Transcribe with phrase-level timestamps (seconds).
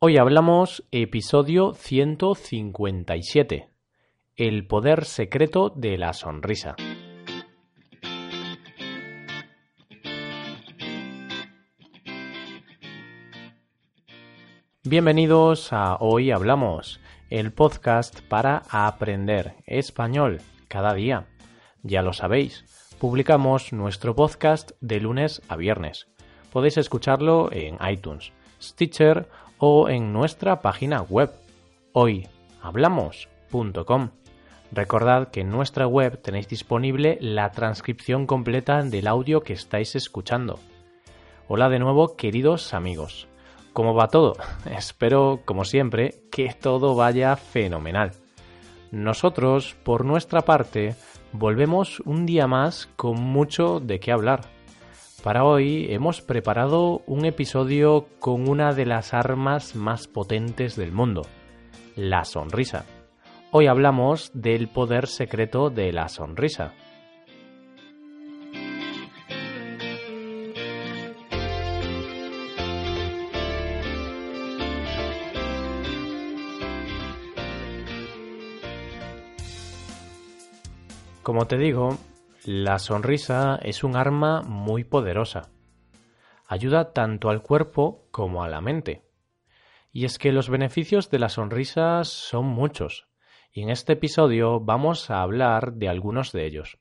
[0.00, 3.68] Hoy hablamos episodio 157.
[4.36, 6.76] El poder secreto de la sonrisa.
[14.84, 21.26] Bienvenidos a Hoy Hablamos, el podcast para aprender español cada día.
[21.82, 22.64] Ya lo sabéis,
[23.00, 26.06] publicamos nuestro podcast de lunes a viernes.
[26.52, 29.28] Podéis escucharlo en iTunes, Stitcher
[29.58, 31.30] o en nuestra página web
[31.92, 34.10] hoyhablamos.com.
[34.70, 40.58] Recordad que en nuestra web tenéis disponible la transcripción completa del audio que estáis escuchando.
[41.48, 43.28] Hola de nuevo, queridos amigos.
[43.72, 44.36] ¿Cómo va todo?
[44.76, 48.12] Espero, como siempre, que todo vaya fenomenal.
[48.90, 50.94] Nosotros, por nuestra parte,
[51.32, 54.57] volvemos un día más con mucho de qué hablar.
[55.22, 61.22] Para hoy hemos preparado un episodio con una de las armas más potentes del mundo,
[61.96, 62.84] la sonrisa.
[63.50, 66.72] Hoy hablamos del poder secreto de la sonrisa.
[81.24, 81.98] Como te digo,
[82.50, 85.50] la sonrisa es un arma muy poderosa.
[86.46, 89.02] Ayuda tanto al cuerpo como a la mente.
[89.92, 93.06] Y es que los beneficios de la sonrisa son muchos,
[93.52, 96.78] y en este episodio vamos a hablar de algunos de ellos.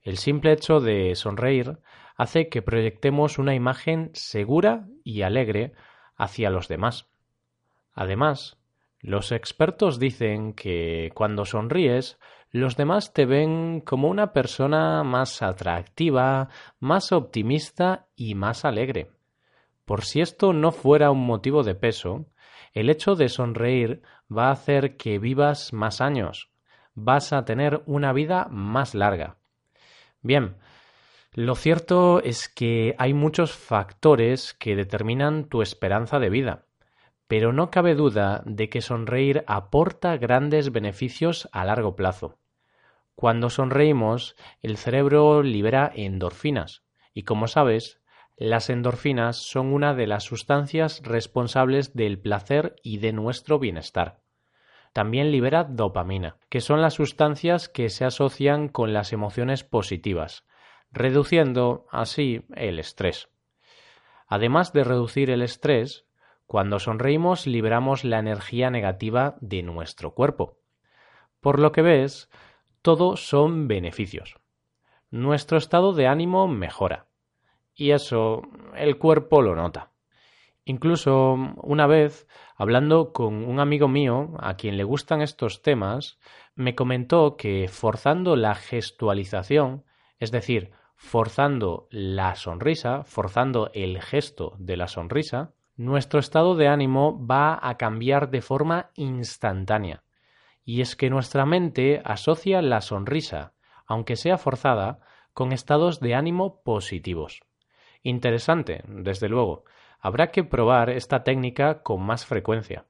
[0.00, 1.80] El simple hecho de sonreír
[2.16, 5.74] hace que proyectemos una imagen segura y alegre
[6.16, 7.10] hacia los demás.
[7.92, 8.56] Además,
[9.00, 12.18] los expertos dicen que cuando sonríes
[12.52, 16.50] los demás te ven como una persona más atractiva,
[16.80, 19.10] más optimista y más alegre.
[19.86, 22.26] Por si esto no fuera un motivo de peso,
[22.74, 26.50] el hecho de sonreír va a hacer que vivas más años,
[26.94, 29.38] vas a tener una vida más larga.
[30.20, 30.56] Bien,
[31.32, 36.66] lo cierto es que hay muchos factores que determinan tu esperanza de vida,
[37.28, 42.41] pero no cabe duda de que sonreír aporta grandes beneficios a largo plazo.
[43.22, 46.82] Cuando sonreímos, el cerebro libera endorfinas
[47.14, 48.00] y como sabes,
[48.36, 54.18] las endorfinas son una de las sustancias responsables del placer y de nuestro bienestar.
[54.92, 60.44] También libera dopamina, que son las sustancias que se asocian con las emociones positivas,
[60.90, 63.28] reduciendo así el estrés.
[64.26, 66.08] Además de reducir el estrés,
[66.46, 70.58] cuando sonreímos liberamos la energía negativa de nuestro cuerpo.
[71.40, 72.28] Por lo que ves,
[72.82, 74.36] todo son beneficios.
[75.10, 77.06] Nuestro estado de ánimo mejora.
[77.74, 78.42] Y eso
[78.76, 79.92] el cuerpo lo nota.
[80.64, 82.26] Incluso una vez,
[82.56, 86.18] hablando con un amigo mío a quien le gustan estos temas,
[86.54, 89.84] me comentó que forzando la gestualización,
[90.18, 97.26] es decir, forzando la sonrisa, forzando el gesto de la sonrisa, nuestro estado de ánimo
[97.26, 100.01] va a cambiar de forma instantánea
[100.64, 103.54] y es que nuestra mente asocia la sonrisa,
[103.86, 105.00] aunque sea forzada,
[105.32, 107.40] con estados de ánimo positivos.
[108.02, 109.64] Interesante, desde luego.
[110.00, 112.86] Habrá que probar esta técnica con más frecuencia.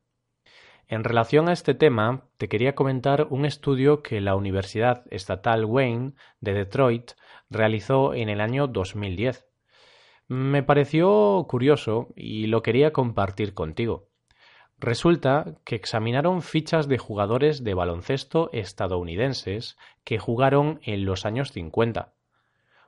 [0.89, 6.13] En relación a este tema, te quería comentar un estudio que la Universidad Estatal Wayne
[6.41, 7.13] de Detroit
[7.49, 9.47] realizó en el año 2010.
[10.29, 14.09] Me pareció curioso y lo quería compartir contigo.
[14.83, 22.15] Resulta que examinaron fichas de jugadores de baloncesto estadounidenses que jugaron en los años 50.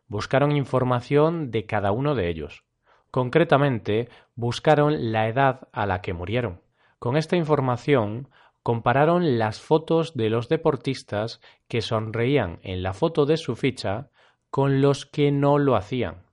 [0.09, 2.65] Buscaron información de cada uno de ellos.
[3.13, 6.63] Concretamente, buscaron la edad a la que murieron.
[6.99, 8.29] Con esta información,
[8.65, 14.11] compararon las fotos de los deportistas que sonreían en la foto de su ficha
[14.51, 16.25] con los que no lo hacían.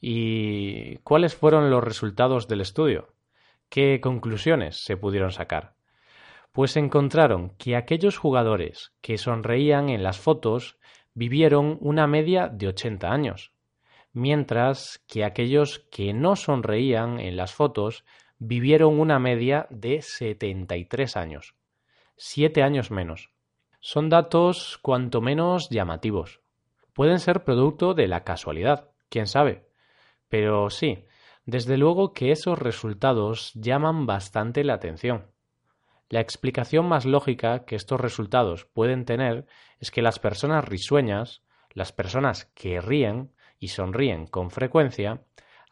[0.00, 3.15] ¿Y cuáles fueron los resultados del estudio?
[3.68, 5.74] ¿Qué conclusiones se pudieron sacar?
[6.52, 10.78] Pues encontraron que aquellos jugadores que sonreían en las fotos
[11.14, 13.52] vivieron una media de 80 años,
[14.12, 18.04] mientras que aquellos que no sonreían en las fotos
[18.38, 21.54] vivieron una media de 73 años,
[22.16, 23.30] siete años menos.
[23.80, 26.40] Son datos cuanto menos llamativos.
[26.92, 29.68] Pueden ser producto de la casualidad, quién sabe.
[30.28, 31.04] Pero sí,
[31.46, 35.30] desde luego que esos resultados llaman bastante la atención.
[36.08, 39.46] La explicación más lógica que estos resultados pueden tener
[39.80, 45.22] es que las personas risueñas, las personas que ríen y sonríen con frecuencia,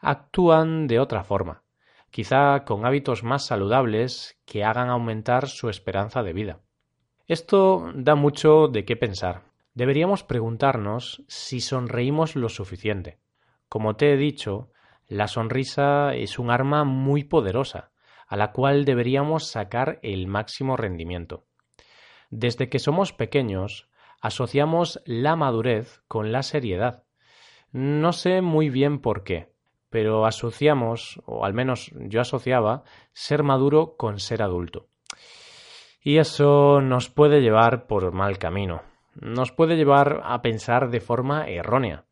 [0.00, 1.62] actúan de otra forma,
[2.11, 6.61] quizá con hábitos más saludables que hagan aumentar su esperanza de vida.
[7.26, 9.44] Esto da mucho de qué pensar.
[9.73, 13.19] Deberíamos preguntarnos si sonreímos lo suficiente.
[13.69, 14.71] Como te he dicho,
[15.09, 17.91] la sonrisa es un arma muy poderosa,
[18.27, 21.45] a la cual deberíamos sacar el máximo rendimiento.
[22.31, 23.89] Desde que somos pequeños,
[24.21, 27.05] asociamos la madurez con la seriedad.
[27.73, 29.53] No sé muy bien por qué,
[29.91, 34.89] pero asociamos, o al menos yo asociaba, ser maduro con ser adulto.
[36.03, 38.83] Y eso nos puede llevar por mal camino.
[39.15, 42.05] Nos puede llevar a pensar de forma errónea.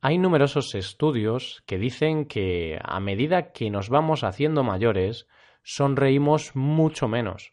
[0.00, 5.26] Hay numerosos estudios que dicen que a medida que nos vamos haciendo mayores,
[5.64, 7.52] sonreímos mucho menos.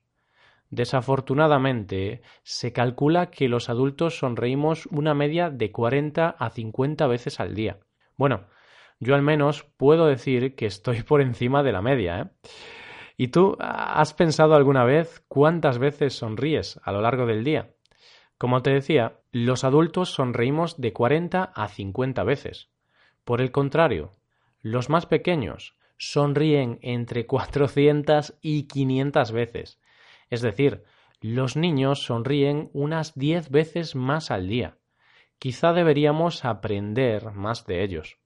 [0.70, 7.56] Desafortunadamente, se calcula que los adultos sonreímos una media de 40 a 50 veces al
[7.56, 7.80] día.
[8.16, 8.46] Bueno,
[9.00, 12.20] yo al menos puedo decir que estoy por encima de la media.
[12.22, 12.50] ¿eh?
[13.18, 17.75] ¿Y tú has pensado alguna vez cuántas veces sonríes a lo largo del día?
[18.38, 22.70] Como te decía, los adultos sonreímos de 40 a 50 veces.
[23.24, 24.12] Por el contrario,
[24.62, 29.80] los más pequeños sonríen entre 400 y 500 veces.
[30.30, 30.84] Es decir,
[31.22, 34.78] los niños sonríen unas 10 veces más al día.
[35.40, 38.18] Quizá deberíamos aprender más de ellos.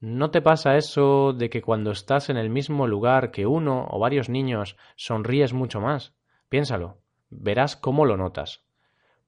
[0.00, 3.98] ¿No te pasa eso de que cuando estás en el mismo lugar que uno o
[3.98, 6.14] varios niños sonríes mucho más?
[6.48, 6.98] Piénsalo,
[7.30, 8.67] verás cómo lo notas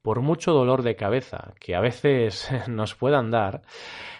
[0.02, 3.62] por mucho dolor de cabeza que a veces nos puedan dar,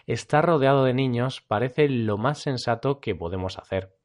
[0.06, 3.96] estar rodeado de niños parece lo más sensato que podemos hacer.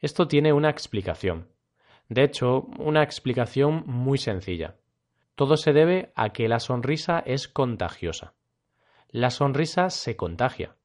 [0.00, 1.48] Esto tiene una explicación.
[2.08, 4.76] De hecho, una explicación muy sencilla.
[5.34, 8.34] Todo se debe a que la sonrisa es contagiosa.
[9.10, 10.76] La sonrisa se contagia,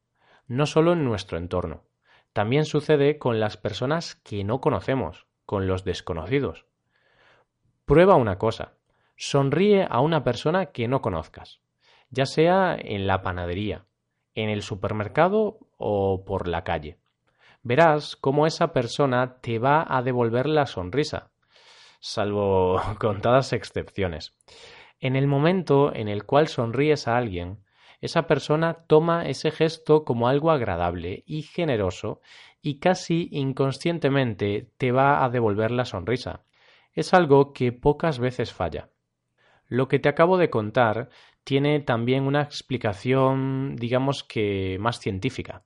[0.48, 1.84] no solo en nuestro entorno,
[2.34, 6.66] también sucede con las personas que no conocemos, con los desconocidos.
[7.86, 8.74] Prueba una cosa.
[9.26, 11.62] Sonríe a una persona que no conozcas,
[12.10, 13.86] ya sea en la panadería,
[14.36, 16.98] en el supermercado o por la calle.
[17.62, 21.32] Verás cómo esa persona te va a devolver la sonrisa,
[22.02, 24.34] salvo contadas excepciones.
[25.00, 27.64] En el momento en el cual sonríes a alguien,
[28.02, 32.20] esa persona toma ese gesto como algo agradable y generoso
[32.62, 36.44] y casi inconscientemente te va a devolver la sonrisa.
[36.92, 38.90] Es algo que pocas veces falla.
[39.68, 41.10] Lo que te acabo de contar
[41.44, 45.64] tiene también una explicación, digamos que más científica.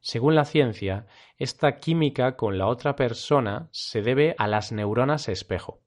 [0.00, 1.06] Según la ciencia,
[1.38, 5.80] esta química con la otra persona se debe a las neuronas espejo.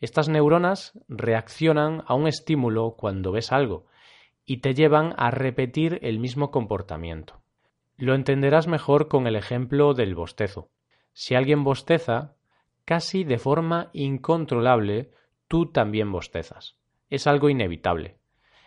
[0.00, 3.86] Estas neuronas reaccionan a un estímulo cuando ves algo
[4.44, 7.42] y te llevan a repetir el mismo comportamiento.
[7.96, 10.70] Lo entenderás mejor con el ejemplo del bostezo.
[11.12, 12.34] Si alguien bosteza,
[12.84, 15.12] casi de forma incontrolable,
[15.50, 16.76] tú también bostezas
[17.08, 18.18] es algo inevitable.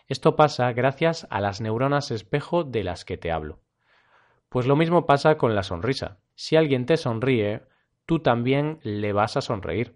[0.09, 3.61] Esto pasa gracias a las neuronas espejo de las que te hablo.
[4.49, 6.17] Pues lo mismo pasa con la sonrisa.
[6.35, 7.61] Si alguien te sonríe,
[8.05, 9.95] tú también le vas a sonreír.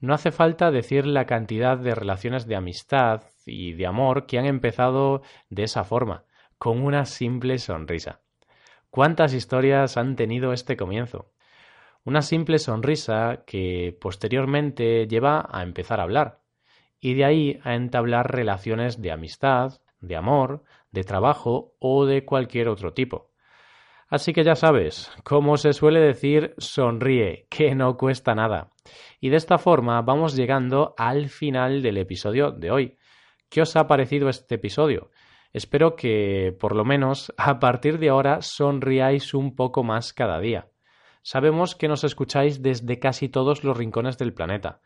[0.00, 4.46] No hace falta decir la cantidad de relaciones de amistad y de amor que han
[4.46, 5.20] empezado
[5.50, 6.24] de esa forma,
[6.56, 8.22] con una simple sonrisa.
[8.88, 11.34] ¿Cuántas historias han tenido este comienzo?
[12.06, 16.38] Una simple sonrisa que posteriormente lleva a empezar a hablar,
[17.00, 22.68] y de ahí a entablar relaciones de amistad, de amor, de trabajo o de cualquier
[22.68, 23.32] otro tipo.
[24.06, 28.70] Así que ya sabes, como se suele decir, sonríe, que no cuesta nada.
[29.20, 32.98] Y de esta forma vamos llegando al final del episodio de hoy.
[33.48, 35.10] ¿Qué os ha parecido este episodio?
[35.52, 40.68] Espero que, por lo menos, a partir de ahora sonriáis un poco más cada día.
[41.26, 44.80] Sabemos que nos escucháis desde casi todos los rincones del planeta.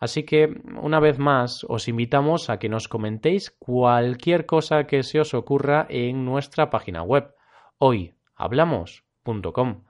[0.00, 5.20] Así que, una vez más, os invitamos a que nos comentéis cualquier cosa que se
[5.20, 7.32] os ocurra en nuestra página web,
[7.78, 9.84] hoyhablamos.com.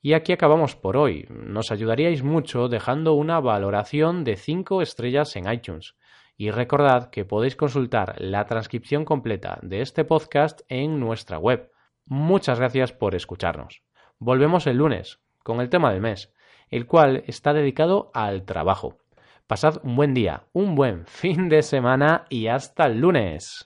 [0.00, 1.26] Y aquí acabamos por hoy.
[1.28, 5.96] Nos ayudaríais mucho dejando una valoración de 5 estrellas en iTunes.
[6.36, 11.72] Y recordad que podéis consultar la transcripción completa de este podcast en nuestra web.
[12.06, 13.82] Muchas gracias por escucharnos.
[14.20, 16.34] Volvemos el lunes con el tema del mes,
[16.70, 18.98] el cual está dedicado al trabajo.
[19.46, 23.64] Pasad un buen día, un buen fin de semana y hasta el lunes.